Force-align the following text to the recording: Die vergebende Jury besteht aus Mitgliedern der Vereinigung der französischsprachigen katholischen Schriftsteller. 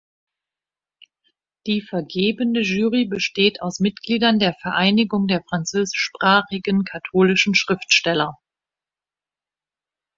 Die 1.67 1.83
vergebende 1.83 2.61
Jury 2.61 3.05
besteht 3.05 3.61
aus 3.61 3.79
Mitgliedern 3.79 4.39
der 4.39 4.55
Vereinigung 4.55 5.27
der 5.27 5.43
französischsprachigen 5.43 6.85
katholischen 6.85 7.53
Schriftsteller. 7.53 8.35